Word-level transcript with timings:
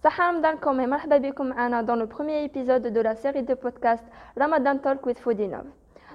Salam 0.00 0.44
alaikum 0.44 0.78
et 0.80 0.86
marhaba 0.86 1.18
bikoum 1.18 1.52
dans 1.84 1.96
le 1.96 2.06
premier 2.06 2.44
épisode 2.44 2.84
de 2.84 3.00
la 3.00 3.16
série 3.16 3.42
de 3.42 3.54
podcasts 3.54 4.04
Ramadan 4.36 4.78
Talk 4.78 5.04
with 5.04 5.18
Foodinov. 5.18 5.64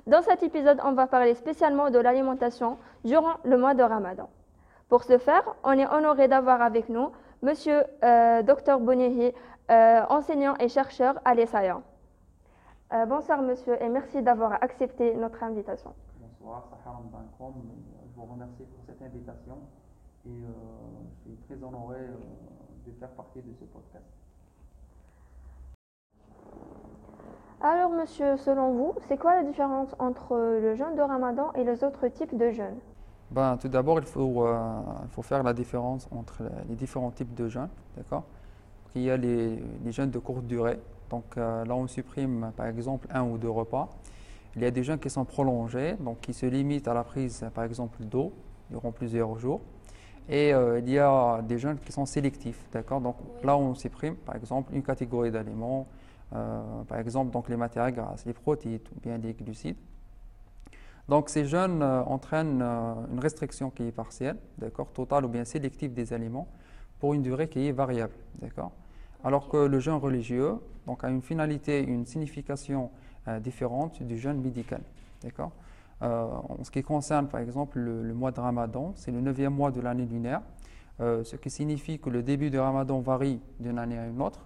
Dans 0.08 0.21
cet 0.21 0.42
épisode, 0.42 0.79
on 0.86 0.94
va 0.94 1.06
parler 1.06 1.33
spécialement 1.36 1.89
de 1.89 1.99
l'alimentation 1.99 2.77
durant 3.04 3.33
le 3.43 3.57
mois 3.57 3.73
de 3.73 3.83
Ramadan. 3.83 4.29
Pour 4.88 5.04
ce 5.04 5.17
faire, 5.17 5.43
on 5.65 5.73
est 5.73 5.85
honoré 5.88 6.29
d'avoir 6.29 6.61
avec 6.61 6.88
nous 6.88 7.11
Monsieur 7.41 7.83
euh, 8.05 8.41
Dr 8.41 8.79
Bonihi, 8.79 9.34
euh, 9.70 10.02
enseignant 10.09 10.55
et 10.61 10.70
chercheur 10.70 11.20
à 11.25 11.36
l'ESAIA. 11.36 11.81
Euh, 12.93 13.05
bonsoir 13.05 13.41
monsieur 13.41 13.75
et 13.84 13.89
merci 13.89 14.21
d'avoir 14.21 14.63
accepté 14.63 15.13
notre 15.15 15.43
invitation. 15.43 15.93
Bonsoir, 16.21 16.70
alaikum. 16.86 17.63
Je 18.07 18.15
vous 18.15 18.31
remercie 18.31 18.63
pour 18.63 18.86
cette 18.86 19.02
invitation 19.02 19.57
et 20.26 20.30
je 20.30 21.32
suis 21.32 21.38
très 21.48 21.64
honoré 21.64 22.00
de 22.86 22.92
faire 23.00 23.10
partie 23.12 23.42
de 23.42 23.54
ce 23.60 23.66
podcast. 23.66 24.05
Alors, 27.62 27.91
monsieur, 27.91 28.36
selon 28.38 28.73
vous, 28.73 28.94
c'est 29.08 29.17
quoi 29.17 29.36
la 29.36 29.44
différence 29.44 29.95
entre 30.00 30.36
le 30.36 30.76
jeûne 30.76 30.95
de 30.95 31.02
Ramadan 31.02 31.52
et 31.54 31.64
les 31.64 31.84
autres 31.84 32.08
types 32.09 32.38
de 32.38 32.52
jeûnes 32.52 32.80
ben, 33.31 33.58
Tout 33.58 33.70
d'abord, 33.70 34.00
il 34.00 34.05
faut, 34.05 34.45
euh, 34.45 34.81
faire 35.22 35.44
la 35.44 35.54
différence 35.54 36.09
entre 36.12 36.44
les 36.67 36.76
différents 36.76 37.12
types 37.12 37.34
de 37.34 37.48
jeûnes. 37.48 37.70
D'accord? 37.95 38.23
Il 38.95 39.03
y 39.03 39.09
a 39.09 39.17
les, 39.17 39.64
les, 39.84 39.92
jeûnes 39.92 40.12
de 40.12 40.20
courte 40.20 40.45
durée. 40.45 40.80
Donc 41.09 41.38
euh, 41.38 41.64
là, 41.64 41.73
on 41.73 41.88
supprime 41.88 42.52
par 42.55 42.67
exemple 42.67 43.08
un 43.12 43.23
ou 43.23 43.38
deux 43.38 43.50
repas. 43.50 43.90
Il 44.55 44.62
y 44.62 44.66
a 44.66 44.72
des 44.72 44.84
jeûnes 44.84 45.00
qui 45.00 45.09
sont 45.09 45.26
prolongés, 45.26 45.94
donc 45.94 46.20
qui 46.20 46.34
se 46.34 46.45
limitent 46.45 46.88
à 46.88 46.94
la 46.94 47.03
prise 47.03 47.45
par 47.55 47.64
exemple 47.64 48.03
d'eau 48.03 48.34
durant 48.70 48.92
plusieurs 48.92 49.40
jours. 49.40 49.62
Et 50.30 50.54
euh, 50.54 50.80
il 50.80 50.90
y 50.90 51.00
a 51.00 51.41
des 51.41 51.59
jeunes 51.59 51.77
qui 51.77 51.91
sont 51.91 52.05
sélectifs, 52.05 52.66
d'accord? 52.72 53.02
Donc 53.02 53.18
là, 53.44 53.58
on 53.58 53.76
supprime, 53.76 54.16
par 54.16 54.36
exemple, 54.36 54.73
une 54.73 54.84
catégorie 54.84 55.31
d'aliments, 55.31 55.88
euh, 56.34 56.62
par 56.88 57.00
exemple, 57.00 57.31
donc 57.31 57.50
les 57.50 57.58
matières 57.58 57.92
grasses, 57.92 58.25
les 58.25 58.34
protéines 58.34 58.80
ou 58.95 59.00
bien 59.02 59.17
les 59.17 59.34
glucides. 59.34 59.75
Donc 61.09 61.30
ces 61.30 61.45
jeunes 61.45 61.81
euh, 61.81 62.02
entraînent 62.03 62.62
une 62.62 63.20
restriction 63.20 63.70
qui 63.70 63.84
est 63.84 63.92
partielle, 63.92 64.38
d'accord, 64.58 64.88
totale 64.94 65.25
ou 65.25 65.28
bien 65.28 65.44
sélective 65.44 65.94
des 65.94 66.14
aliments 66.14 66.47
pour 67.00 67.14
une 67.14 67.22
durée 67.22 67.50
qui 67.50 67.67
est 67.67 67.73
variable, 67.73 68.14
d'accord? 68.42 68.72
Alors 69.25 69.50
que 69.50 69.58
le 69.58 69.80
jeûne 69.80 69.95
religieux 69.95 70.56
donc, 70.88 71.03
a 71.03 71.09
une 71.09 71.22
finalité, 71.22 71.84
une 71.84 72.06
signification 72.06 72.90
différente 73.42 74.02
du 74.03 74.17
jeûne 74.17 74.42
médical, 74.42 74.81
d'accord? 75.22 75.52
Euh, 76.02 76.25
en 76.25 76.63
ce 76.63 76.72
qui 76.72 76.81
concerne 76.81 77.27
par 77.27 77.39
exemple 77.39 77.80
le, 77.80 78.13
mois 78.13 78.31
de 78.31 78.39
Ramadan, 78.39 78.94
c'est 78.95 79.11
le 79.11 79.22
neuvième 79.22 79.53
mois 79.53 79.72
de 79.72 79.80
l'année 79.80 80.05
lunaire, 80.05 80.41
euh, 81.00 81.23
ce 81.23 81.35
qui 81.35 81.50
signifie 81.50 82.00
que 82.00 82.09
le 82.09 82.23
début 82.23 82.50
de 82.50 82.58
Ramadan 82.58 83.00
varie 83.00 83.39
d'une 83.59 83.80
année 83.80 83.97
à 83.97 84.08
une 84.08 84.22
autre. 84.22 84.45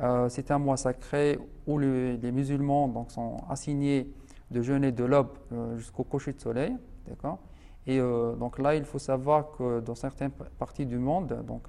Euh, 0.00 0.28
c'est 0.28 0.50
un 0.50 0.58
mois 0.58 0.76
sacré 0.76 1.38
où 1.66 1.78
les 1.78 2.32
musulmans 2.32 3.06
sont 3.08 3.36
assignés 3.48 4.12
de 4.50 4.60
jeûner 4.60 4.92
de 4.92 5.04
l'aube 5.04 5.30
jusqu'au 5.76 6.04
coucher 6.04 6.32
de 6.32 6.40
soleil. 6.40 6.76
D'accord? 7.08 7.38
Et 7.86 7.98
donc 7.98 8.58
là, 8.58 8.76
il 8.76 8.84
faut 8.84 8.98
savoir 8.98 9.50
que 9.52 9.80
dans 9.80 9.94
certaines 9.94 10.30
parties 10.30 10.86
du 10.86 10.98
monde, 10.98 11.42
donc 11.46 11.68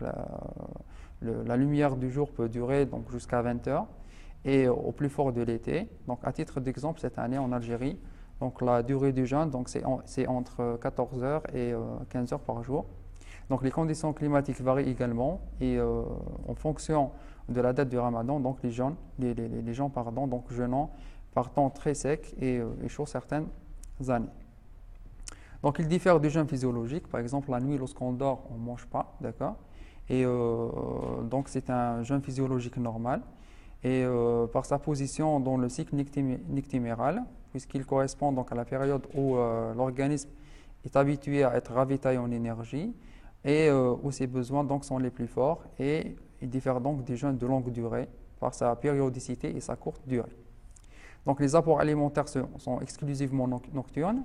la, 1.22 1.58
lumière 1.58 1.96
du 1.96 2.12
jour 2.12 2.30
peut 2.32 2.50
durer 2.50 2.86
donc 2.86 3.10
jusqu'à 3.12 3.42
20 3.42 3.68
heures 3.68 3.88
et 4.46 4.68
au 4.68 4.92
plus 4.92 5.10
fort 5.10 5.32
de 5.32 5.42
l'été. 5.42 5.90
Donc 6.08 6.20
à 6.24 6.32
titre 6.32 6.60
d'exemple, 6.60 7.00
cette 7.00 7.18
année 7.18 7.38
en 7.38 7.52
Algérie, 7.52 7.98
donc 8.44 8.62
la 8.62 8.84
durée 8.84 9.14
du 9.14 9.26
jeûne, 9.26 9.50
c'est, 10.06 10.28
entre 10.28 10.78
14 10.82 11.24
heures 11.24 11.44
et 11.56 11.74
15 12.10 12.30
euh, 12.30 12.36
heures 12.36 12.42
par 12.42 12.62
jour. 12.62 12.86
Donc 13.50 13.64
les 13.64 13.72
conditions 13.72 14.12
climatiques 14.12 14.60
varient 14.60 14.90
également 14.90 15.40
et 15.62 15.78
euh, 15.78 16.04
en 16.50 16.54
fonction 16.54 17.12
de 17.48 17.62
la 17.62 17.72
date 17.72 17.88
du 17.88 17.98
ramadan, 17.98 18.42
donc 18.42 18.58
les, 18.62 18.72
jeunes, 18.72 18.96
les, 19.18 19.74
gens 19.74 19.90
pardon, 19.90 20.28
donc 20.28 20.52
jeûnant 20.52 20.92
par 21.34 21.54
temps 21.54 21.70
très 21.70 21.94
sec 21.94 22.36
et, 22.42 22.58
euh, 22.58 22.88
chaud 22.90 23.06
certaines 23.06 23.48
années. 24.10 24.28
Donc 25.62 25.78
il 25.80 25.88
diffère 25.88 26.20
du 26.20 26.30
jeûne 26.30 26.50
physiologique. 26.50 27.08
Par 27.08 27.22
exemple, 27.22 27.50
la 27.50 27.62
nuit, 27.62 27.78
lorsqu'on 27.78 28.12
dort, 28.12 28.44
on 28.52 28.56
ne 28.56 28.66
mange 28.66 28.86
pas, 28.88 29.16
d'accord? 29.22 29.56
Et 30.10 30.26
donc 30.26 31.48
c'est 31.48 31.70
un 31.70 32.04
jeûne 32.04 32.22
physiologique 32.22 32.76
normal. 32.76 33.22
Et 33.84 34.06
par 34.54 34.66
sa 34.66 34.80
position 34.80 35.42
dans 35.42 35.58
le 35.58 35.68
cycle 35.68 35.94
nictiméral, 35.96 37.26
puisqu'il 37.54 37.86
correspond 37.86 38.32
donc 38.32 38.52
à 38.52 38.56
la 38.56 38.66
période 38.66 39.06
où 39.14 39.38
euh, 39.38 39.76
l'organisme 39.76 40.30
est 40.84 40.96
habitué 40.96 41.44
à 41.44 41.56
être 41.56 41.72
ravitaillé 41.72 42.18
en 42.18 42.32
énergie 42.32 42.92
et 43.46 43.70
euh, 43.70 43.94
où 44.02 44.12
ses 44.12 44.26
besoins 44.26 44.64
donc 44.64 44.84
sont 44.84 44.98
les 44.98 45.12
plus 45.12 45.28
forts 45.28 45.64
et 45.78 46.16
il 46.42 46.50
diffère 46.50 46.82
donc 46.82 47.04
des 47.04 47.16
jeûnes 47.16 47.38
de 47.38 47.46
longue 47.46 47.70
durée 47.72 48.10
par 48.40 48.56
sa 48.56 48.76
périodicité 48.76 49.56
et 49.56 49.60
sa 49.60 49.76
courte 49.76 50.02
durée. 50.08 50.36
Donc 51.28 51.40
les 51.40 51.56
apports 51.56 51.80
alimentaires 51.80 52.28
sont 52.28 52.80
exclusivement 52.82 53.48
nocturnes 53.48 54.24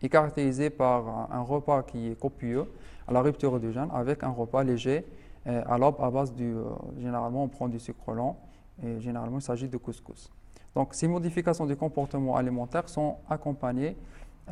et 0.00 0.08
caractérisés 0.08 0.70
par 0.70 1.28
un 1.32 1.40
repas 1.40 1.82
qui 1.82 2.12
est 2.12 2.20
copieux 2.20 2.66
à 3.08 3.12
la 3.12 3.20
rupture 3.20 3.58
du 3.58 3.72
jeûne 3.72 3.88
avec 3.92 4.22
un 4.22 4.30
repas 4.30 4.62
léger 4.62 4.98
euh, 4.98 5.02
à 5.46 5.78
l'aube 5.78 5.96
à 6.00 6.10
base 6.10 6.34
du, 6.34 6.54
généralement 6.98 7.44
on 7.44 7.48
prend 7.48 7.68
du 7.68 7.78
sucre 7.78 8.12
lent 8.12 8.36
et 8.82 9.00
généralement 9.00 9.38
il 9.38 9.42
s'agit 9.42 9.68
de 9.68 9.76
couscous. 9.76 10.30
Donc 10.76 10.92
ces 10.92 11.08
modifications 11.08 11.64
du 11.64 11.74
comportement 11.74 12.36
alimentaire 12.36 12.88
sont 12.88 13.16
accompagnées 13.30 13.96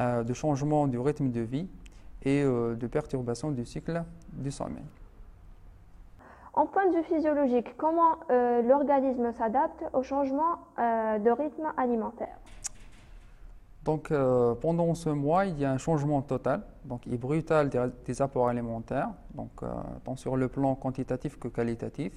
euh, 0.00 0.25
de 0.25 0.33
changements 0.33 0.87
du 0.87 0.99
rythme 0.99 1.31
de 1.31 1.41
vie 1.41 1.69
et 2.22 2.43
euh, 2.43 2.75
de 2.75 2.87
perturbations 2.87 3.50
du 3.50 3.66
cycle 3.66 4.03
du 4.33 4.50
sommeil. 4.50 4.83
En 6.54 6.66
point 6.66 6.88
de 6.91 6.97
vue 6.97 7.03
physiologique, 7.04 7.77
comment 7.77 8.16
euh, 8.31 8.62
l'organisme 8.62 9.33
s'adapte 9.33 9.84
au 9.93 10.03
changement 10.03 10.59
de 10.78 11.31
rythme 11.31 11.72
alimentaire? 11.77 12.37
Donc, 13.84 14.12
pendant 14.61 14.95
ce 14.95 15.11
mois, 15.11 15.47
il 15.47 15.59
y 15.59 15.65
a 15.65 15.71
un 15.71 15.78
changement 15.78 16.22
total, 16.22 16.62
donc 16.84 17.06
et 17.06 17.19
brutal 17.19 17.71
des, 18.05 18.22
apports 18.22 18.49
alimentaires, 18.49 19.11
donc 19.34 19.50
tant 20.05 20.17
sur 20.17 20.37
le 20.37 20.49
plan 20.49 20.75
quantitatif 20.75 21.39
que 21.39 21.49
qualitatif. 21.49 22.12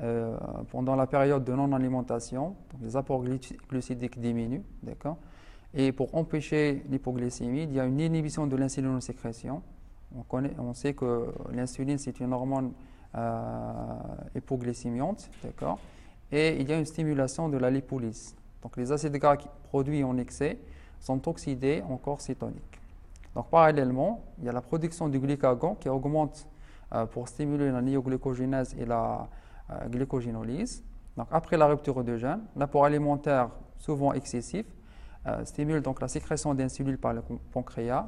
Euh, 0.00 0.36
pendant 0.70 0.96
la 0.96 1.06
période 1.06 1.44
de 1.44 1.52
non-alimentation, 1.52 2.56
les 2.82 2.96
apports 2.96 3.22
glucidiques 3.68 4.18
diminuent, 4.18 4.64
Et 5.72 5.92
pour 5.92 6.12
empêcher 6.16 6.82
l'hypoglycémie, 6.90 7.62
il 7.62 7.72
y 7.72 7.78
a 7.78 7.84
une 7.84 8.00
inhibition 8.00 8.48
de 8.48 8.56
l'insulinosécrétion. 8.56 9.62
On, 10.16 10.22
connaît, 10.22 10.52
on 10.58 10.74
sait 10.74 10.94
que 10.94 11.32
l'insuline, 11.52 11.98
c'est 11.98 12.18
une 12.18 12.32
hormone 12.32 12.72
euh, 13.14 13.52
hypoglycémiante, 14.34 15.30
d'accord? 15.44 15.78
Et 16.32 16.60
il 16.60 16.68
y 16.68 16.72
a 16.72 16.78
une 16.78 16.86
stimulation 16.86 17.48
de 17.48 17.58
la 17.58 17.70
lipolyse. 17.70 18.34
Donc 18.62 18.76
les 18.76 18.90
acides 18.90 19.16
gras 19.16 19.36
produits 19.68 20.02
en 20.02 20.16
excès 20.18 20.58
sont 21.04 21.28
oxydés 21.28 21.82
en 21.88 21.96
corps 21.96 22.20
cétonique. 22.20 22.80
Donc 23.34 23.48
parallèlement, 23.50 24.22
il 24.38 24.44
y 24.44 24.48
a 24.48 24.52
la 24.52 24.62
production 24.62 25.08
du 25.08 25.18
glycagon 25.18 25.74
qui 25.74 25.88
augmente 25.88 26.46
euh, 26.94 27.04
pour 27.06 27.28
stimuler 27.28 27.70
la 27.70 27.82
néoglycogénèse 27.82 28.74
et 28.78 28.86
la 28.86 29.28
euh, 29.70 29.88
glycogénolyse. 29.88 30.82
Donc, 31.16 31.28
après 31.30 31.56
la 31.56 31.66
rupture 31.66 32.02
de 32.02 32.16
jeûne, 32.16 32.40
l'apport 32.56 32.84
alimentaire 32.84 33.50
souvent 33.78 34.12
excessif 34.14 34.66
euh, 35.26 35.44
stimule 35.44 35.80
donc 35.82 36.00
la 36.00 36.08
sécrétion 36.08 36.54
d'insuline 36.54 36.96
par 36.96 37.12
le 37.12 37.22
pancréas, 37.52 38.06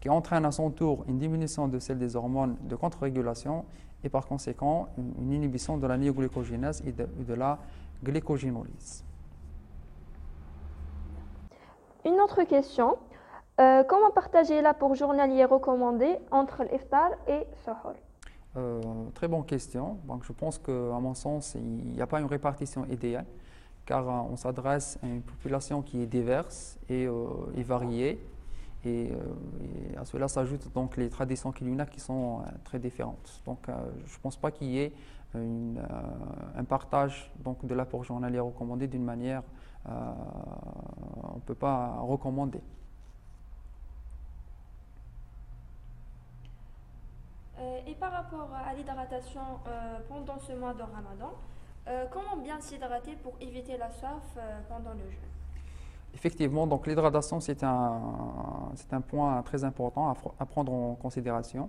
qui 0.00 0.08
entraîne 0.08 0.44
à 0.44 0.50
son 0.50 0.70
tour 0.70 1.04
une 1.08 1.18
diminution 1.18 1.68
de 1.68 1.78
celle 1.78 1.98
des 1.98 2.16
hormones 2.16 2.56
de 2.62 2.74
contre-régulation 2.74 3.64
et 4.02 4.08
par 4.08 4.26
conséquent 4.26 4.88
une, 4.98 5.32
inhibition 5.32 5.78
de 5.78 5.86
la 5.86 5.96
néoglycogénèse 5.96 6.82
et 6.84 6.92
de, 6.92 7.34
la 7.34 7.58
glycogénolyse. 8.02 9.04
Une 12.04 12.20
autre 12.20 12.42
question. 12.42 12.98
Euh, 13.60 13.84
comment 13.84 14.10
partager 14.10 14.60
l'apport 14.60 14.94
journalier 14.94 15.44
recommandé 15.44 16.16
entre 16.30 16.64
l'iftar 16.64 17.10
et 17.28 17.46
suhoor 17.64 17.94
euh, 18.54 18.82
très 19.14 19.28
bonne 19.28 19.46
question. 19.46 19.98
Donc, 20.04 20.24
je 20.24 20.32
pense 20.32 20.58
qu'à 20.58 20.72
mon 20.72 21.14
sens, 21.14 21.54
il 21.54 21.92
n'y 21.92 22.02
a 22.02 22.06
pas 22.06 22.20
une 22.20 22.26
répartition 22.26 22.84
idéale, 22.84 23.24
car 23.86 24.06
euh, 24.06 24.30
on 24.30 24.36
s'adresse 24.36 24.98
à 25.02 25.06
une 25.06 25.22
population 25.22 25.80
qui 25.80 26.02
est 26.02 26.06
diverse 26.06 26.78
et, 26.90 27.06
variée. 27.62 28.20
Et, 28.84 29.10
à 29.96 30.04
cela 30.04 30.28
s'ajoutent 30.28 30.70
donc 30.74 30.98
les 30.98 31.08
traditions 31.08 31.50
culinaires 31.52 31.88
qui 31.88 32.00
sont 32.00 32.42
très 32.64 32.78
différentes. 32.78 33.40
Donc, 33.46 33.60
je 33.68 34.16
ne 34.16 34.20
pense 34.20 34.36
pas 34.36 34.50
qu'il 34.50 34.68
y 34.68 34.80
ait 34.80 34.92
un 35.34 36.64
partage 36.64 37.30
donc, 37.40 37.64
de 37.64 37.74
l'apport 37.74 38.04
journalier 38.04 38.40
recommandé 38.40 38.86
d'une 38.86 39.04
manière, 39.04 39.42
on 39.86 41.36
ne 41.36 41.40
peut 41.46 41.54
pas 41.54 41.96
recommander. 42.00 42.60
Euh, 47.62 47.78
et 47.86 47.94
par 47.94 48.10
rapport 48.12 48.48
à 48.54 48.74
l'hydratation 48.74 49.40
euh, 49.66 49.98
pendant 50.08 50.38
ce 50.38 50.52
mois 50.52 50.74
de 50.74 50.82
Ramadan, 50.82 51.32
euh, 51.86 52.06
comment 52.10 52.36
bien 52.42 52.60
s'hydrater 52.60 53.16
pour 53.22 53.34
éviter 53.40 53.76
la 53.76 53.90
soif 53.90 54.22
pendant 54.68 54.92
le 54.92 55.10
jeûne? 55.10 55.30
Effectivement, 56.14 56.66
donc 56.66 56.86
l'hydratation 56.86 57.40
c'est 57.40 57.62
un, 57.62 58.00
c'est 58.74 58.92
un 58.92 59.00
point 59.00 59.42
très 59.42 59.64
important 59.64 60.14
à, 60.38 60.46
prendre 60.46 60.72
en 60.72 60.94
considération. 60.94 61.68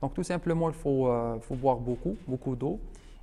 Donc 0.00 0.14
tout 0.14 0.22
simplement, 0.22 0.68
il 0.68 0.74
faut, 0.74 1.10
faut 1.40 1.54
boire 1.54 1.78
beaucoup, 1.78 2.16
beaucoup 2.28 2.54
d'eau 2.54 2.78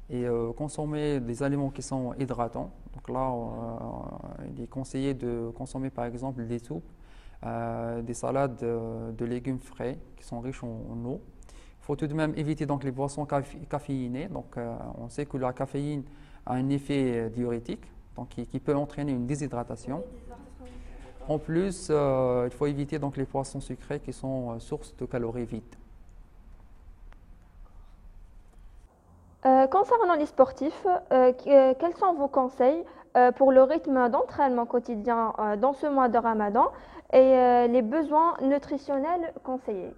et 0.09 0.25
consommer 0.57 1.19
des 1.19 1.43
aliments 1.43 1.69
qui 1.69 1.81
sont 1.81 2.13
hydratants. 2.19 2.71
Donc 2.93 3.09
là, 3.09 3.31
il 4.51 4.63
est 4.63 4.67
conseillé 4.67 5.13
de 5.13 5.51
consommer 5.55 5.91
par 5.91 6.05
exemple 6.05 6.45
des 6.45 6.57
soupes, 6.59 6.89
des 7.43 8.13
salades 8.13 8.57
de 8.59 9.25
légumes 9.25 9.59
frais 9.59 9.99
qui 10.17 10.23
sont 10.23 10.39
riches 10.39 10.63
en 10.63 11.05
eau. 11.05 11.21
Il 11.83 11.85
faut 11.85 11.97
tout 11.97 12.07
de 12.07 12.13
même 12.13 12.33
éviter 12.37 12.65
donc 12.65 12.85
les 12.85 12.91
boissons 12.91 13.27
caféinées. 13.69 14.29
Donc, 14.29 14.55
euh, 14.55 14.73
on 14.97 15.09
sait 15.09 15.25
que 15.25 15.35
la 15.35 15.51
caféine 15.51 16.03
a 16.45 16.53
un 16.53 16.69
effet 16.69 17.29
diurétique, 17.29 17.83
donc 18.15 18.29
qui, 18.29 18.59
peut 18.61 18.73
entraîner 18.73 19.11
une 19.11 19.27
déshydratation. 19.27 20.01
En 21.27 21.39
plus, 21.39 21.89
euh, 21.89 22.47
il 22.49 22.55
faut 22.55 22.67
éviter 22.67 22.99
donc 22.99 23.17
les 23.17 23.25
poissons 23.25 23.59
sucrés 23.59 23.99
qui 23.99 24.13
sont 24.13 24.51
euh, 24.51 24.59
source 24.59 24.95
de 24.95 25.05
calories 25.05 25.43
vides. 25.43 25.75
Concernant 29.71 30.15
les 30.15 30.25
sportifs, 30.25 30.87
quels 31.09 31.95
sont 31.97 32.13
vos 32.13 32.27
conseils 32.27 32.83
pour 33.35 33.51
le 33.51 33.63
rythme 33.63 34.09
d'entraînement 34.09 34.65
quotidien 34.65 35.33
dans 35.59 35.73
ce 35.73 35.87
mois 35.87 36.09
de 36.09 36.17
Ramadan 36.17 36.71
et 37.11 37.67
les 37.67 37.81
besoins 37.81 38.35
nutritionnels 38.41 39.33
conseillés? 39.43 39.93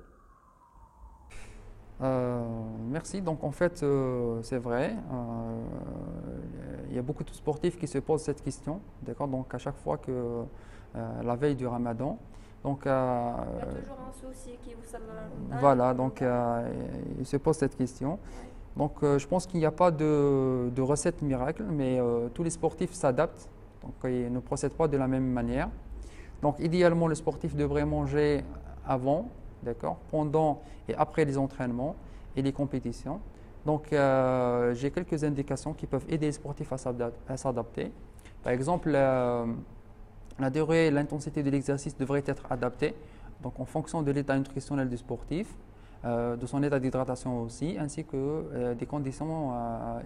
Euh, 2.01 2.43
merci. 2.89 3.21
Donc 3.21 3.43
en 3.43 3.51
fait, 3.51 3.81
euh, 3.83 4.41
c'est 4.43 4.57
vrai. 4.57 4.95
Euh, 5.13 5.63
il 6.89 6.95
y 6.95 6.99
a 6.99 7.01
beaucoup 7.01 7.23
de 7.23 7.29
sportifs 7.31 7.77
qui 7.77 7.87
se 7.87 7.99
posent 7.99 8.23
cette 8.23 8.41
question. 8.41 8.81
D'accord? 9.01 9.27
Donc 9.27 9.53
à 9.53 9.57
chaque 9.57 9.77
fois 9.77 9.97
que 9.97 10.43
la 11.23 11.35
veille 11.35 11.55
du 11.55 11.67
Ramadan. 11.67 12.17
Donc, 12.63 12.81
il 12.85 12.87
y 12.87 12.91
a 12.91 13.45
toujours 13.67 13.97
un 14.09 14.13
souci 14.13 14.57
qui 14.63 14.73
vous 14.73 14.97
Voilà. 15.59 15.93
Donc 15.93 16.23
ils 17.19 17.25
se 17.25 17.37
posent 17.37 17.57
cette 17.57 17.75
question. 17.75 18.17
Donc 18.77 18.97
je 19.01 19.25
pense 19.25 19.47
qu'il 19.47 19.59
n'y 19.59 19.65
a 19.65 19.71
pas 19.71 19.89
de, 19.91 20.81
recette 20.81 21.21
miracle, 21.21 21.63
mais 21.69 21.99
tous 22.33 22.43
les 22.43 22.49
sportifs 22.49 22.93
s'adaptent. 22.93 23.49
Donc 23.81 23.93
ils 24.03 24.31
ne 24.31 24.39
procèdent 24.39 24.73
pas 24.73 24.87
de 24.87 24.97
la 24.97 25.07
même 25.07 25.27
manière. 25.31 25.69
Donc 26.41 26.57
idéalement, 26.59 27.07
le 27.07 27.15
sportif 27.15 27.55
devrait 27.55 27.85
manger 27.85 28.43
avant, 28.85 29.29
d'accord, 29.63 29.97
pendant 30.11 30.61
et 30.87 30.95
après 30.95 31.25
les 31.25 31.37
entraînements 31.37 31.95
et 32.35 32.41
les 32.41 32.51
compétitions. 32.51 33.19
Donc, 33.65 33.91
euh, 33.91 34.73
j'ai 34.75 34.91
quelques 34.91 35.23
indications 35.23 35.73
qui 35.73 35.87
peuvent 35.87 36.05
aider 36.07 36.27
les 36.27 36.31
sportifs 36.31 36.71
à 36.71 37.37
s'adapter. 37.37 37.91
Par 38.43 38.53
exemple, 38.53 38.91
la 38.91 40.49
durée 40.51 40.87
et 40.87 40.91
l'intensité 40.91 41.41
de 41.41 41.49
l'exercice 41.49 41.97
devraient 41.97 42.23
être 42.27 42.45
adaptées, 42.51 42.93
donc 43.41 43.59
en 43.59 43.65
fonction 43.65 44.03
de 44.03 44.11
l'état 44.11 44.37
nutritionnel 44.37 44.87
du 44.87 44.97
sportif, 44.97 45.47
euh, 46.05 46.35
de 46.35 46.45
son 46.45 46.61
état 46.63 46.79
d'hydratation 46.79 47.41
aussi, 47.41 47.77
ainsi 47.79 48.03
que 48.05 48.15
euh, 48.15 48.75
des 48.75 48.85
conditions 48.85 49.53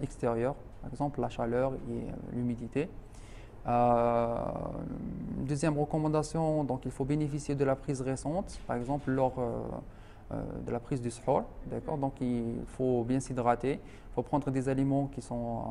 extérieures, 0.02 0.54
par 0.80 0.90
exemple 0.90 1.20
la 1.20 1.28
chaleur 1.28 1.72
et 1.90 2.36
l'humidité. 2.36 2.88
Euh, 3.66 4.36
deuxième 5.46 5.78
recommandation, 5.78 6.64
donc 6.64 6.82
il 6.86 6.90
faut 6.90 7.04
bénéficier 7.04 7.54
de 7.54 7.64
la 7.64 7.76
prise 7.76 8.00
récente, 8.00 8.58
par 8.66 8.76
exemple 8.76 9.10
lors 9.10 9.34
euh, 9.38 9.60
euh, 10.32 10.42
de 10.66 10.72
la 10.72 10.80
prise 10.80 11.02
du 11.02 11.10
sport, 11.10 11.44
d'accord 11.66 11.98
Donc 11.98 12.20
il 12.20 12.62
faut 12.66 13.04
bien 13.04 13.20
s'hydrater, 13.20 13.74
il 13.74 14.14
faut 14.14 14.22
prendre 14.22 14.50
des 14.50 14.68
aliments 14.68 15.08
qui 15.08 15.20
sont, 15.20 15.62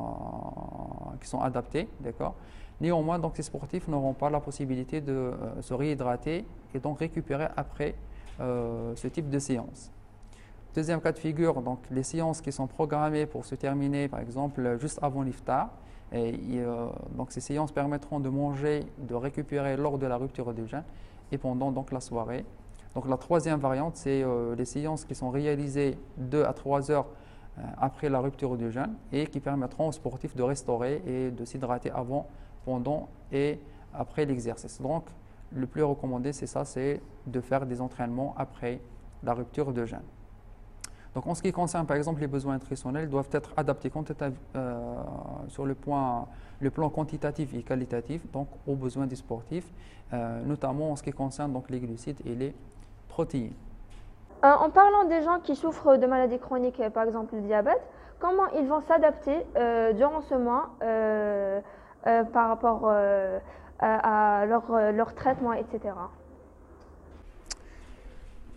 qui 1.20 1.28
sont 1.28 1.42
adaptés, 1.42 1.88
d'accord 2.00 2.36
Néanmoins, 2.82 3.20
donc 3.20 3.34
ces 3.36 3.44
sportifs 3.44 3.88
n'auront 3.90 4.14
pas 4.14 4.30
la 4.30 4.40
possibilité 4.40 5.02
de 5.02 5.34
se 5.60 5.74
réhydrater 5.74 6.46
et 6.74 6.80
donc 6.80 7.00
récupérer 7.00 7.48
après 7.58 7.94
ce 8.40 9.08
type 9.08 9.30
de 9.30 9.38
séance. 9.38 9.92
Deuxième 10.80 11.02
cas 11.02 11.12
de 11.12 11.20
figure, 11.20 11.62
donc 11.62 11.80
les 11.92 12.04
séances 12.04 12.40
qui 12.40 12.54
sont 12.54 12.66
programmées 12.66 13.26
pour 13.26 13.44
se 13.44 13.54
terminer, 13.54 14.08
par 14.08 14.22
exemple, 14.22 14.78
juste 14.80 14.98
avant 15.02 15.24
l'iftar, 15.24 15.72
et, 16.14 16.34
euh, 16.56 16.88
donc 17.18 17.34
ces 17.34 17.42
séances 17.42 17.74
permettront 17.74 18.22
de 18.22 18.30
manger, 18.30 18.86
de 18.98 19.14
récupérer 19.14 19.76
lors 19.76 19.98
de 19.98 20.08
la 20.08 20.16
rupture 20.16 20.54
du 20.54 20.66
jeûne 20.70 20.86
et 21.34 21.38
pendant 21.38 21.74
donc 21.74 21.92
la 21.92 22.00
soirée. 22.00 22.46
Donc 22.96 23.10
la 23.10 23.18
troisième 23.18 23.60
variante, 23.60 23.98
c'est 23.98 24.24
euh, 24.24 24.56
les 24.56 24.64
séances 24.64 25.04
qui 25.04 25.16
sont 25.16 25.32
réalisées 25.32 25.98
2 26.16 26.46
à 26.46 26.54
3 26.54 26.92
heures 26.92 27.08
euh, 27.58 27.62
après 27.78 28.08
la 28.08 28.22
rupture 28.22 28.56
du 28.56 28.72
jeûne 28.72 28.94
et 29.12 29.28
qui 29.28 29.42
permettront 29.42 29.90
aux 29.90 29.92
sportifs 29.92 30.38
de 30.38 30.44
restaurer 30.44 31.02
et 31.06 31.30
de 31.30 31.44
s'hydrater 31.44 31.92
avant, 31.92 32.26
pendant 32.64 33.10
et 33.34 33.60
après 33.94 34.24
l'exercice. 34.24 34.82
Donc 34.82 35.04
le 35.52 35.68
plus 35.68 35.84
recommandé, 35.84 36.32
c'est 36.32 36.48
ça, 36.48 36.64
c'est 36.64 37.02
de 37.28 37.42
faire 37.42 37.66
des 37.66 37.82
entraînements 37.82 38.34
après 38.38 38.80
la 39.24 39.34
rupture 39.34 39.74
de 39.74 39.86
jeûne. 39.86 40.00
Donc 41.20 41.28
en 41.28 41.36
ce 41.36 41.42
qui 41.42 41.52
concerne 41.52 41.86
par 41.86 41.98
exemple 41.98 42.22
les 42.22 42.28
besoins 42.28 42.54
nutritionnels, 42.54 43.10
doivent 43.10 43.28
être 43.34 43.50
adaptés 43.58 43.92
euh, 44.56 44.96
sur 45.50 45.66
le, 45.66 45.76
point, 45.76 46.28
le 46.62 46.70
plan 46.70 46.90
quantitatif 46.90 47.54
et 47.54 47.62
qualitatif 47.62 48.22
donc 48.32 48.48
aux 48.66 48.76
besoins 48.76 49.06
des 49.06 49.18
sportifs, 49.18 49.70
euh, 50.14 50.42
notamment 50.46 50.92
en 50.92 50.96
ce 50.96 51.04
qui 51.04 51.12
concerne 51.12 51.52
donc 51.52 51.70
les 51.70 51.82
glucides 51.82 52.22
et 52.26 52.36
les 52.36 52.56
protéines. 53.10 53.52
Euh, 54.46 54.48
en 54.48 54.70
parlant 54.70 55.04
des 55.10 55.22
gens 55.22 55.42
qui 55.44 55.58
souffrent 55.58 55.98
de 55.98 56.08
maladies 56.08 56.40
chroniques, 56.40 56.82
par 56.94 57.04
exemple 57.04 57.36
le 57.36 57.42
diabète, 57.42 57.82
comment 58.22 58.48
ils 58.58 58.66
vont 58.66 58.80
s'adapter 58.88 59.46
durant 59.98 60.22
ce 60.22 60.36
mois 60.36 60.70
par 62.32 62.48
rapport 62.48 62.90
à 63.80 64.46
leur, 64.46 64.64
leur 64.94 65.14
traitement, 65.16 65.52
etc. 65.52 65.92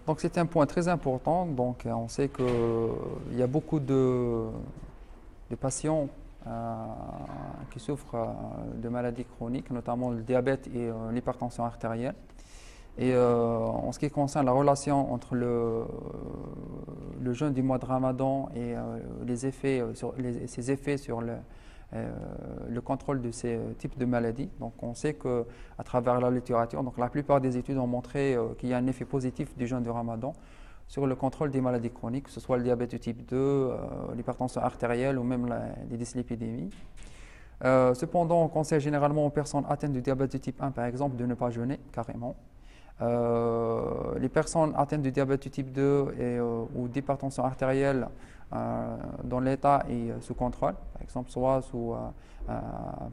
Donc 0.07 0.21
c'est 0.21 0.37
un 0.39 0.47
point 0.47 0.67
très 0.67 0.89
important. 0.89 1.47
Donc 1.47 1.85
on 1.87 2.09
sait 2.09 2.29
qu'il 2.29 3.39
y 3.39 3.43
a 3.43 3.47
beaucoup 3.47 3.81
de, 3.81 4.47
patients 5.61 6.09
euh, 6.47 6.51
qui 7.71 7.79
souffrent 7.79 8.15
euh, 8.15 8.27
de 8.83 8.89
maladies 8.89 9.25
chroniques, 9.25 9.71
notamment 9.71 10.11
le 10.11 10.23
diabète 10.23 10.67
et 10.69 10.89
euh, 10.89 11.13
l'hypertension 11.13 11.65
artérielle. 11.65 12.15
Et 12.99 13.17
en 13.17 13.91
ce 13.91 13.99
qui 13.99 14.11
concerne 14.11 14.45
la 14.45 14.53
relation 14.53 15.15
entre 15.15 15.35
le, 15.35 15.85
le 17.23 17.33
jeûne 17.33 17.55
du 17.55 17.63
mois 17.63 17.79
de 17.79 17.87
Ramadan 17.87 18.51
et 18.55 18.75
les 19.27 19.47
effets 19.47 19.83
ses 20.47 20.71
effets 20.71 20.99
sur 20.99 21.23
le, 21.23 21.33
euh, 21.33 21.37
le 21.95 22.81
contrôle 22.81 23.21
de 23.21 23.31
ces 23.31 23.57
euh, 23.57 23.73
types 23.77 23.99
de 23.99 24.05
maladies. 24.05 24.49
Donc 24.61 24.73
on 24.83 24.95
sait 24.95 25.15
qu'à 25.15 25.85
travers 25.85 26.21
la 26.21 26.31
littérature, 26.31 26.83
donc 26.83 26.99
la 26.99 27.09
plupart 27.09 27.41
des 27.41 27.57
études 27.59 27.79
ont 27.79 27.87
montré 27.87 28.35
euh, 28.35 28.55
qu'il 28.59 28.71
y 28.71 28.75
a 28.75 28.79
un 28.79 28.87
effet 28.87 29.05
positif 29.05 29.55
du 29.57 29.67
jeûne 29.67 29.83
du 29.83 29.91
ramadan 29.91 30.33
sur 30.89 31.07
le 31.07 31.15
contrôle 31.15 31.51
des 31.51 31.61
maladies 31.61 31.91
chroniques, 31.91 32.25
que 32.25 32.31
ce 32.31 32.41
soit 32.41 32.57
le 32.59 32.65
diabète 32.65 32.93
de 32.93 32.99
type 32.99 33.25
2, 33.27 33.71
l'hypertension 34.15 34.61
artérielle 34.61 35.19
ou 35.19 35.23
même 35.23 35.49
les 35.91 35.97
dyslipidémies. 35.97 36.69
cependant, 37.63 38.43
on 38.43 38.49
conseille 38.49 38.81
généralement 38.81 39.25
aux 39.25 39.31
personnes 39.31 39.65
atteintes 39.71 39.93
de 39.93 40.01
diabète 40.01 40.33
de 40.33 40.39
type 40.39 40.61
1, 40.61 40.71
par 40.73 40.85
exemple, 40.85 41.17
de 41.17 41.25
ne 41.25 41.33
pas 41.33 41.49
jeûner 41.49 41.81
carrément. 41.93 42.37
les 43.01 44.29
personnes 44.29 44.75
atteintes 44.77 45.01
de 45.01 45.09
diabète 45.09 45.45
de 45.45 45.49
type 45.49 45.73
2 45.73 46.15
et, 46.21 46.41
ou 46.41 46.89
d'hypertension 46.89 47.43
artérielle 47.43 48.09
euh, 48.09 48.09
dont 49.25 49.41
l'État 49.41 49.85
est 49.89 50.11
euh, 50.11 50.21
sous 50.21 50.35
contrôle, 50.35 50.75
par 50.93 51.03
exemple, 51.03 51.31
soit 51.31 51.61
euh, 51.75 52.53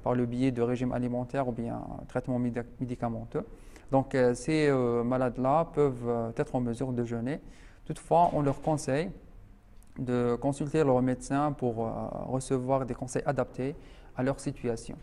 par 0.04 0.14
le 0.14 0.26
biais 0.26 0.52
de 0.52 0.62
régime 0.62 0.92
alimentaire 0.92 1.48
ou 1.48 1.52
bien 1.52 1.82
traitement 2.08 2.40
médicamenteux. 2.40 3.46
Donc 3.92 4.16
ces 4.36 4.72
malades-là 4.72 5.66
peuvent 5.74 6.34
être 6.38 6.54
en 6.54 6.60
mesure 6.60 6.94
de 6.94 7.04
jeûner. 7.04 7.42
Toutefois, 7.86 8.30
on 8.34 8.42
leur 8.42 8.62
conseille 8.62 9.10
de 9.98 10.36
consulter 10.36 10.84
leur 10.84 11.02
médecin 11.02 11.52
pour 11.54 11.92
recevoir 12.28 12.86
des 12.86 12.94
conseils 12.94 13.24
adaptés 13.26 13.76
à 14.16 14.22
leur 14.22 14.40
situation. 14.40 14.96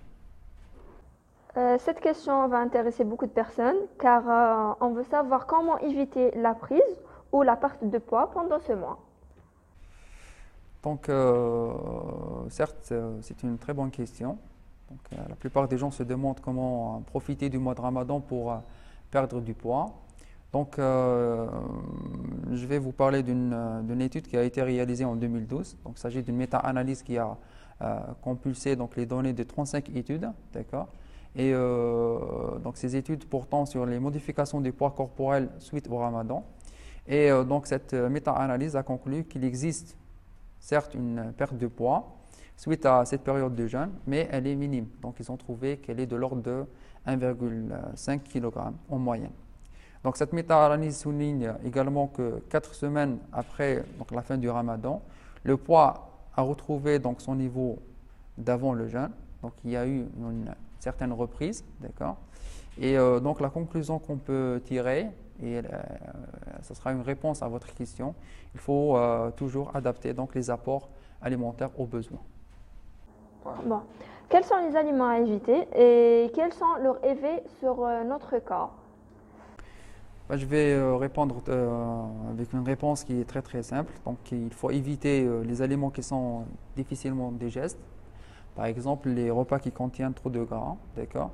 cette 1.79 2.01
question 2.01 2.47
va 2.47 2.59
intéresser 2.59 3.03
beaucoup 3.03 3.27
de 3.27 3.33
personnes 3.33 3.81
car 3.99 4.77
on 4.81 4.91
veut 4.91 5.05
savoir 5.05 5.47
comment 5.47 5.79
éviter 5.79 6.31
la 6.37 6.55
prise 6.55 7.01
ou 7.33 7.43
la 7.43 7.57
perte 7.57 7.85
de 7.85 7.99
poids 7.99 8.31
pendant 8.31 8.61
ce 8.61 8.73
mois. 8.73 8.99
Donc, 10.87 11.09
euh, 11.09 11.73
certes, 12.49 12.91
euh, 12.93 13.19
c'est 13.21 13.43
une 13.43 13.59
très 13.59 13.75
bonne 13.75 13.91
question. 13.91 14.39
Euh, 14.93 15.17
la 15.29 15.35
plupart 15.35 15.67
des 15.67 15.79
gens 15.79 15.91
se 15.91 16.05
demandent 16.05 16.39
comment 16.39 17.03
profiter 17.07 17.49
du 17.49 17.59
mois 17.59 17.75
de 17.75 17.81
Ramadan 17.81 18.21
pour 18.21 18.57
perdre 19.11 19.41
du 19.41 19.53
poids. 19.53 19.93
Donc, 20.53 20.77
je 20.79 22.67
vais 22.67 22.79
vous 22.79 22.93
parler 22.93 23.25
d'une 23.25 24.01
étude 24.01 24.29
qui 24.29 24.37
a 24.37 24.45
été 24.45 24.63
réalisée 24.63 25.05
en 25.05 25.17
2012. 25.17 25.77
Donc, 25.85 25.95
il 25.97 26.01
s'agit 26.01 26.23
d'une 26.23 26.37
méta-analyse 26.37 27.03
qui 27.03 27.19
a 27.19 27.37
compulsé 28.23 28.77
donc, 28.77 28.95
les 28.95 29.07
données 29.07 29.33
de 29.33 29.43
35 29.43 29.91
études. 29.97 30.31
D'accord 30.53 30.87
et 31.39 31.53
donc 31.53 32.79
ces 32.79 32.97
études 32.97 33.27
portant 33.27 33.67
sur 33.67 33.85
les 33.85 33.99
modifications 33.99 34.59
du 34.63 34.73
poids 34.73 34.93
corporel 34.93 35.51
suite 35.59 35.87
au 35.91 35.99
ramadan. 35.99 36.47
Et 37.07 37.29
donc 37.47 37.67
cette 37.67 37.93
méta-analyse 37.93 38.75
a 38.75 38.83
conclu 38.83 39.25
qu'il 39.25 39.45
existe 39.45 39.99
certes 40.67 40.95
une 40.95 41.33
perte 41.37 41.57
de 41.57 41.69
poids 41.69 42.17
suite 42.57 42.85
à 42.87 43.05
cette 43.05 43.23
période 43.23 43.55
de 43.55 43.67
jeûne, 43.69 43.93
mais 44.07 44.29
elle 44.33 44.49
est 44.49 44.57
minime. 44.57 44.89
Donc 45.01 45.17
ils 45.21 45.31
ont 45.31 45.37
trouvé 45.37 45.77
qu'elle 45.77 46.01
est 46.01 46.07
de 46.07 46.17
l'ordre 46.17 46.43
de 46.43 46.65
1,5 47.07 48.21
kg 48.21 48.73
en 48.89 48.99
moyenne. 48.99 49.31
Donc 50.03 50.17
cette 50.17 50.33
méta-analyse 50.33 50.99
souligne 50.99 51.53
également 51.65 52.09
que 52.09 52.43
4 52.49 52.75
semaines 52.75 53.19
après 53.33 53.85
la 54.11 54.23
fin 54.23 54.39
du 54.39 54.51
ramadan, 54.51 55.03
le 55.45 55.57
poids 55.57 56.11
à 56.35 56.43
retrouver 56.43 56.99
donc 56.99 57.21
son 57.21 57.37
niveau 57.37 57.79
d'avant 58.37 58.73
le 58.73 58.89
jeûne. 58.89 59.13
Donc 59.43 59.53
il 59.65 59.71
y 59.71 59.77
a 59.77 59.87
eu 59.87 60.07
une 60.19 60.53
certaine 60.81 61.13
reprise, 61.13 61.65
Et 62.79 62.99
euh, 62.99 63.21
donc 63.21 63.41
la 63.41 63.51
conclusion 63.51 64.01
qu'on 64.01 64.17
peut 64.17 64.61
tirer, 64.65 65.11
et 65.43 65.61
ce 66.63 66.75
sera 66.75 66.93
une 66.93 67.03
réponse 67.03 67.43
à 67.43 67.49
votre 67.49 67.73
question, 67.75 68.15
il 68.55 68.61
faut 68.61 68.99
toujours 69.37 69.75
adapter 69.75 70.13
donc 70.13 70.35
les 70.35 70.51
apports 70.51 70.89
alimentaires 71.21 71.71
aux 71.79 71.87
besoins. 71.87 72.21
Bon. 73.65 73.81
Quels 74.29 74.45
sont 74.45 74.57
les 74.69 74.77
aliments 74.77 75.09
à 75.09 75.21
éviter 75.21 75.69
et 75.77 76.31
quels 76.35 76.53
sont 76.53 76.75
leurs 76.83 77.05
effets 77.05 77.45
sur 77.61 77.77
notre 78.05 78.39
corps? 78.41 78.73
Bah, 80.29 80.37
je 80.37 80.45
vais 80.45 80.73
euh, 80.73 80.97
répondre 80.97 81.41
euh, 81.49 82.03
avec 82.33 82.53
une 82.53 82.65
réponse 82.65 83.05
qui 83.05 83.21
est 83.21 83.25
très 83.25 83.43
très 83.43 83.63
simple. 83.63 83.93
Donc 84.05 84.17
il 84.33 84.53
faut 84.53 84.71
éviter 84.71 85.25
euh, 85.25 85.45
les 85.45 85.63
aliments 85.63 85.91
qui 85.91 86.03
sont 86.03 86.45
difficilement 86.75 87.31
digestes. 87.31 87.79
Par 88.57 88.65
exemple, 88.65 89.09
les 89.11 89.31
repas 89.31 89.61
qui 89.61 89.71
contiennent 89.71 90.15
trop 90.15 90.31
de 90.31 90.43
gras, 90.43 90.77
d'accord? 90.97 91.31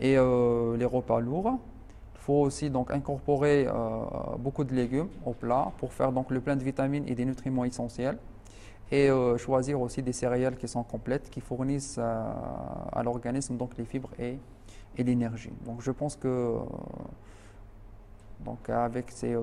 Et 0.00 0.14
les 0.14 0.84
repas 0.84 1.18
lourds. 1.18 1.58
Il 2.18 2.30
faut 2.30 2.40
aussi 2.42 2.68
donc 2.68 2.90
incorporer 2.90 3.66
beaucoup 4.38 4.64
de 4.64 4.74
légumes 4.74 5.08
au 5.24 5.32
plat 5.32 5.72
pour 5.78 5.94
faire 5.94 6.12
donc 6.12 6.30
le 6.30 6.40
plein 6.40 6.56
de 6.56 6.62
vitamines 6.62 7.04
et 7.06 7.14
des 7.14 7.24
nutriments 7.24 7.64
essentiels. 7.64 8.18
Et 8.90 9.08
choisir 9.38 9.80
aussi 9.80 10.02
des 10.02 10.12
céréales 10.12 10.56
qui 10.56 10.68
sont 10.68 10.82
complètes, 10.82 11.30
qui 11.30 11.40
fournissent 11.40 11.98
à 11.98 13.02
l'organisme 13.02 13.56
donc 13.56 13.78
les 13.78 13.84
fibres 13.86 14.10
et, 14.18 14.38
l'énergie. 14.98 15.52
Donc 15.64 15.80
je 15.80 15.90
pense 15.90 16.16
que 16.16 16.58
donc 18.40 18.68
avec 18.70 19.10
ces, 19.10 19.34
euh, 19.34 19.42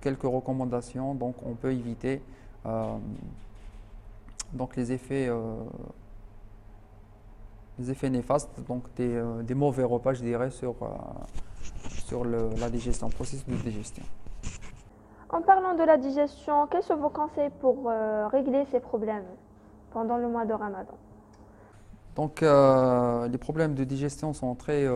quelques 0.00 0.22
recommandations, 0.22 1.14
donc 1.14 1.36
on 1.44 1.54
peut 1.54 1.72
éviter 1.72 2.22
euh, 2.66 2.96
donc 4.52 4.76
les 4.76 4.92
effets, 4.92 5.28
euh, 5.28 5.54
les 7.78 7.90
effets 7.90 8.10
néfastes, 8.10 8.60
donc 8.66 8.84
des, 8.96 9.54
mauvais 9.54 9.84
repas, 9.84 10.14
je 10.14 10.22
dirais, 10.22 10.50
sur, 10.50 10.74
sur 12.12 12.24
le, 12.24 12.50
la 12.60 12.68
digestion, 12.68 13.08
le 13.08 13.14
processus 13.14 13.46
de 13.46 13.54
digestion. 13.54 14.04
En 15.30 15.40
parlant 15.40 15.74
de 15.74 15.82
la 15.82 15.96
digestion, 15.96 16.66
quels 16.66 16.82
sont 16.82 16.96
vos 16.96 17.08
conseils 17.08 17.50
pour 17.60 17.90
régler 18.30 18.66
ces 18.70 18.80
problèmes 18.80 19.24
pendant 19.92 20.18
le 20.18 20.28
mois 20.28 20.44
de 20.44 20.52
Ramadan? 20.52 20.98
Donc, 22.14 22.42
les 22.42 23.38
problèmes 23.38 23.74
de 23.74 23.84
digestion 23.84 24.34
sont 24.34 24.54
très, 24.54 24.86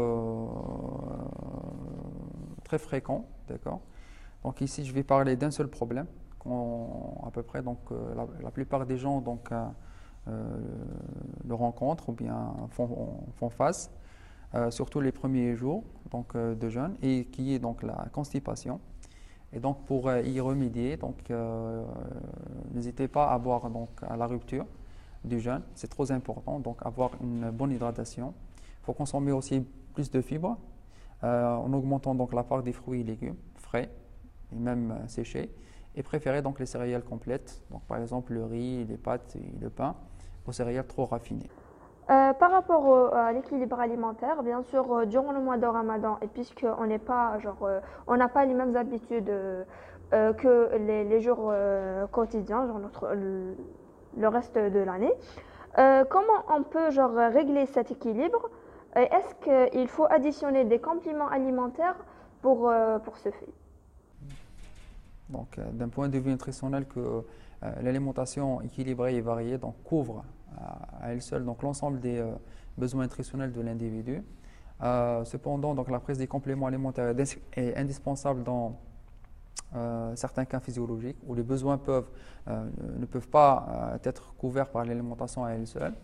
très 2.65 2.79
fréquent, 2.79 3.25
d'accord? 3.49 3.81
Donc 4.45 4.61
ici, 4.61 4.85
je 4.85 4.93
vais 4.93 5.03
parler 5.03 5.35
d'un 5.37 5.51
seul 5.51 5.69
problème, 5.69 6.07
à 6.45 7.31
peu 7.33 7.43
près, 7.43 7.63
donc 7.63 7.79
euh, 7.91 8.15
la, 8.43 8.51
plupart 8.53 8.87
des 8.87 8.97
gens 8.97 9.21
donc, 9.21 9.51
euh, 9.51 9.67
euh, 10.29 10.45
le 11.45 11.55
rencontrent 11.55 12.11
ou 12.11 12.13
bien 12.13 12.55
font, 12.71 13.19
font 13.39 13.51
face, 13.51 13.91
surtout 14.71 15.01
les 15.01 15.13
premiers 15.13 15.55
jours 15.55 15.85
donc, 16.11 16.37
de 16.37 16.69
jeûne, 16.69 16.97
et 17.03 17.27
qui 17.27 17.55
est 17.55 17.59
donc 17.59 17.83
la 17.83 18.07
constipation. 18.13 18.81
Et 19.53 19.61
donc 19.61 19.85
pour 19.85 20.11
y 20.11 20.41
remédier, 20.41 20.97
donc 20.97 21.31
n'hésitez 22.73 23.09
pas 23.09 23.31
à 23.31 23.39
boire 23.39 23.71
donc 23.71 23.91
à 24.03 24.17
la 24.17 24.27
rupture 24.27 24.67
du 25.25 25.41
jeûne, 25.41 25.63
c'est 25.75 25.89
trop 25.89 26.11
important. 26.13 26.61
Donc 26.61 26.79
avoir 26.85 27.11
une 27.21 27.51
bonne 27.51 27.73
hydratation. 27.73 28.33
Il 28.59 28.87
faut 28.87 28.95
consommer 28.95 29.33
aussi 29.33 29.65
plus 29.95 30.11
de 30.11 30.21
fibres 30.21 30.57
euh, 31.25 31.55
en 31.55 31.73
augmentant 31.73 32.15
donc 32.15 32.33
la 32.35 32.43
part 32.43 32.63
des 32.63 32.73
fruits 32.73 33.01
et 33.01 33.05
légumes 33.05 33.37
frais 33.57 33.91
et 34.53 34.57
même 34.57 34.93
euh, 34.93 35.09
séchés, 35.09 35.51
et 35.95 36.03
préférer 36.03 36.43
donc 36.43 36.61
les 36.61 36.67
céréales 36.67 37.03
complètes, 37.03 37.63
donc 37.71 37.83
par 37.85 38.01
exemple 38.01 38.35
le 38.35 38.45
riz, 38.45 38.85
les 38.85 38.99
pâtes 38.99 39.35
et 39.37 39.59
le 39.59 39.71
pain, 39.71 39.97
aux 40.47 40.53
céréales 40.53 40.87
trop 40.87 41.07
raffinées. 41.07 41.49
Euh, 42.09 42.33
par 42.35 42.53
rapport 42.53 43.15
à 43.17 43.33
l'équilibre 43.33 43.81
alimentaire, 43.81 44.43
bien 44.43 44.63
sûr, 44.63 45.07
durant 45.07 45.33
le 45.33 45.41
mois 45.41 45.57
de 45.57 45.67
Ramadan, 45.67 46.19
et 46.23 46.29
puisqu'on 46.29 46.87
n'est 46.87 47.01
pas, 47.01 47.39
genre, 47.41 47.69
on 48.07 48.17
n'a 48.17 48.29
pas 48.29 48.45
les 48.45 48.55
mêmes 48.55 48.77
habitudes 48.77 49.33
que 50.13 50.77
les, 50.77 51.21
jours 51.21 51.53
quotidiens, 52.13 52.65
genre 52.69 52.79
notre, 52.79 53.09
le, 53.13 54.29
reste 54.29 54.57
de 54.57 54.79
l'année, 54.79 55.13
comment 56.09 56.45
on 56.49 56.63
peut 56.63 56.91
genre 56.91 57.11
régler 57.33 57.67
cet 57.67 57.91
équilibre 57.91 58.51
est-ce 58.97 59.71
qu'il 59.73 59.89
faut 59.89 60.07
additionner 60.09 60.65
des 60.65 60.79
compléments 60.79 61.29
alimentaires 61.29 61.97
pour, 62.41 62.69
euh, 62.69 62.99
pour 62.99 63.19
ce 63.19 63.31
fait? 63.31 63.49
Donc, 65.29 65.59
euh, 65.59 65.71
d'un 65.73 65.89
point 65.89 66.09
de 66.09 66.19
vue 66.19 66.31
nutritionnel, 66.31 66.87
que 66.87 67.01
euh, 67.01 67.23
l'alimentation 67.83 68.63
équilibrée 68.63 69.17
et 69.17 69.21
variée 69.21 69.59
donc, 69.59 69.75
couvre 69.85 70.25
à 70.57 71.11
elle 71.13 71.23
seule 71.23 71.45
donc, 71.45 71.63
l'ensemble 71.63 72.01
des 72.01 72.25
besoins 72.79 73.05
nutritionnels 73.05 73.53
de 73.53 73.61
l'individu. 73.61 74.23
cependant, 75.25 75.75
donc, 75.75 75.91
la 75.91 76.01
prise 76.01 76.19
des 76.19 76.27
compléments 76.27 76.67
alimentaires 76.67 77.15
est 77.55 77.77
indispensable 77.77 78.43
dans 78.43 78.79
certains 80.15 80.45
cas 80.45 80.61
physiologiques 80.61 81.17
où 81.27 81.35
les 81.35 81.43
besoins 81.43 81.81
ne 82.47 83.07
peuvent 83.07 83.29
pas 83.29 83.99
être 84.05 84.35
couverts 84.35 84.71
par 84.71 84.85
l'alimentation 84.85 85.45
à 85.45 85.51
elle 85.51 85.67
seule. 85.67 85.95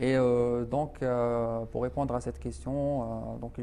Et 0.00 0.16
euh, 0.16 0.64
donc, 0.64 1.02
euh, 1.02 1.66
pour 1.66 1.82
répondre 1.82 2.14
à 2.14 2.22
cette 2.22 2.38
question, 2.38 3.02
euh, 3.02 3.38
donc 3.38 3.60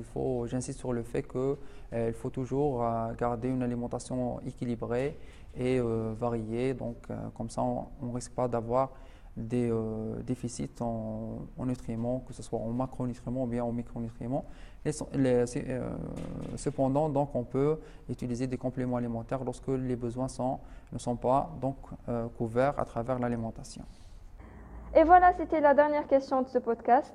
j'insiste 0.47 0.77
sur 0.77 0.93
le 0.93 1.01
fait 1.01 1.23
qu'il 1.23 2.13
faut 2.13 2.29
toujours 2.29 2.85
garder 3.17 3.47
une 3.47 3.63
alimentation 3.63 4.39
équilibrée 4.45 5.17
et 5.59 5.79
variée. 6.19 6.75
Donc, 6.75 6.97
comme 7.35 7.49
ça, 7.49 7.63
on 7.63 7.87
ne 8.03 8.13
risque 8.13 8.33
pas 8.33 8.47
d'avoir 8.47 8.91
des 9.37 9.71
déficits 10.25 10.81
en, 10.81 11.37
nutriments, 11.59 12.19
que 12.27 12.33
ce 12.33 12.41
soit 12.43 12.59
en 12.59 12.69
macronutriments 12.69 13.43
ou 13.43 13.47
bien 13.47 13.63
en 13.63 13.71
micronutriments. 13.71 14.45
cependant, 16.55 17.09
donc, 17.09 17.35
on 17.35 17.43
peut 17.43 17.79
utiliser 18.09 18.47
des 18.47 18.57
compléments 18.57 18.97
alimentaires 18.97 19.43
lorsque 19.43 19.67
les 19.67 19.95
besoins 19.95 20.27
ne 20.91 20.97
sont 20.97 21.15
pas 21.15 21.51
donc, 21.61 21.77
couverts 22.37 22.79
à 22.79 22.85
travers 22.85 23.19
l'alimentation. 23.19 23.83
Et 24.95 25.03
voilà, 25.03 25.33
c'était 25.33 25.61
la 25.61 25.73
dernière 25.73 26.07
question 26.07 26.41
de 26.41 26.47
ce 26.47 26.57
podcast. 26.57 27.13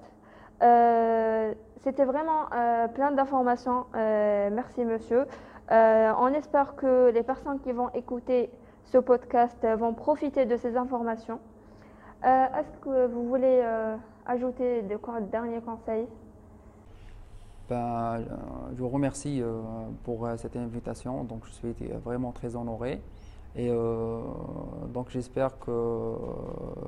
Euh, 0.62 1.52
c'était 1.82 2.04
vraiment 2.04 2.46
euh, 2.54 2.86
plein 2.88 3.10
d'informations. 3.10 3.86
Euh, 3.96 4.50
merci, 4.52 4.84
monsieur. 4.84 5.26
on 5.70 6.28
espère 6.34 6.76
que 6.76 7.10
les 7.10 7.22
personnes 7.22 7.58
qui 7.60 7.72
vont 7.72 7.90
écouter 7.94 8.50
ce 8.84 8.98
podcast 8.98 9.66
vont 9.78 9.94
profiter 9.94 10.44
de 10.44 10.56
ces 10.56 10.76
informations. 10.76 11.40
Est-ce 12.24 12.78
que 12.80 13.06
vous 13.06 13.28
voulez 13.28 13.62
ajouter 14.26 14.82
de 14.82 14.96
quoi, 14.96 15.20
derniers 15.20 15.60
conseils 15.60 16.06
ben, 17.68 18.20
Je 18.74 18.78
vous 18.78 18.88
remercie 18.88 19.42
pour 20.04 20.28
cette 20.36 20.56
invitation. 20.56 21.24
Donc, 21.24 21.44
je 21.46 21.52
suis 21.52 21.74
vraiment 22.04 22.32
très 22.32 22.54
honoré. 22.54 23.00
Et 23.54 23.68
euh, 23.70 24.20
donc 24.94 25.10
j'espère 25.10 25.58
que 25.58 25.70
euh, 25.70 26.16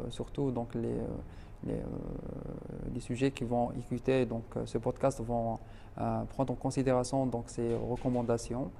surtout 0.08 0.50
donc 0.50 0.74
les, 0.74 0.88
euh, 0.88 1.06
les, 1.66 1.76
les, 2.94 3.00
sujets 3.00 3.30
qui 3.32 3.44
vont 3.44 3.70
écouter 3.72 4.24
donc 4.24 4.44
ce 4.64 4.78
podcast 4.78 5.20
vont 5.20 5.58
prendre 6.30 6.52
en 6.52 6.56
considération 6.56 7.26
donc 7.26 7.44
ces 7.48 7.74
recommandations. 7.74 8.70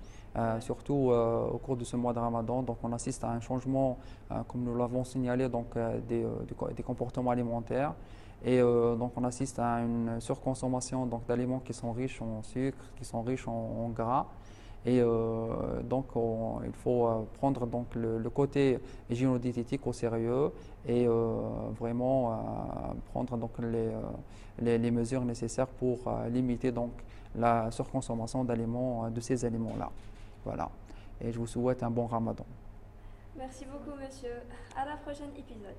Surtout 0.61 1.13
au 1.13 1.59
cours 1.59 1.77
de 1.77 1.85
ce 1.85 1.97
mois 1.97 2.13
de 2.13 2.19
Ramadan, 2.19 2.63
donc 2.63 2.79
on 2.83 2.93
assiste 2.93 3.23
à 3.25 3.31
un 3.31 3.41
changement, 3.41 3.99
comme 4.49 4.63
nous 4.65 4.77
l'avons 4.77 5.05
signalé, 5.05 5.49
donc 5.49 5.77
des, 6.09 6.83
comportements 6.83 7.31
alimentaires. 7.31 7.95
Et 8.45 8.61
donc 8.61 9.13
on 9.17 9.25
assiste 9.25 9.59
à 9.59 9.81
une 9.81 10.21
surconsommation 10.21 11.09
d'aliments 11.29 11.61
qui 11.61 11.73
sont 11.73 11.93
riches 11.93 12.21
en 12.21 12.43
sucre, 12.43 12.85
qui 12.97 13.05
sont 13.05 13.23
riches 13.23 13.47
en 13.47 13.91
gras. 13.95 14.27
Et 14.87 15.01
euh, 15.01 15.83
donc, 15.83 16.07
il 16.65 16.73
faut 16.73 17.07
euh, 17.07 17.23
prendre 17.39 17.67
donc, 17.67 17.95
le, 17.95 18.29
côté 18.29 18.79
hygiéno-diététique 19.11 19.87
au 19.87 19.93
sérieux 19.93 20.53
et 20.87 21.07
euh, 21.07 21.37
vraiment 21.79 22.95
prendre 23.13 23.37
donc, 23.37 23.53
les, 23.61 24.79
les, 24.79 24.91
mesures 24.91 25.25
nécessaires 25.25 25.67
pour 25.67 25.99
limiter 26.31 26.71
donc, 26.71 26.91
la 27.35 27.71
surconsommation 27.71 28.45
d'aliments, 28.45 29.11
de 29.11 29.21
ces 29.21 29.45
aliments-là. 29.45 29.91
Voilà. 30.45 30.71
Et 31.21 31.33
je 31.33 31.39
vous 31.39 31.47
souhaite 31.47 31.83
un 31.83 31.91
bon 31.91 32.07
ramadan. 32.07 32.47
Merci 33.37 33.65
beaucoup, 33.65 33.97
monsieur. 33.99 34.43
À 34.77 34.85
la 34.85 34.97
prochaine 34.97 35.31
épisode. 35.37 35.75